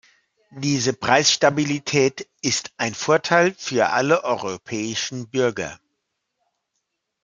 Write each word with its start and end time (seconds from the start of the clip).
Diese 0.57 0.93
Preisstabilität 0.93 2.27
ist 2.41 2.71
ein 2.77 2.95
Vorteil 2.95 3.53
für 3.55 3.89
alle 3.89 4.23
europäischen 4.23 5.29
Bürger. 5.29 5.79